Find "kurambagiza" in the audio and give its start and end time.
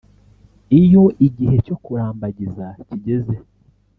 1.83-2.65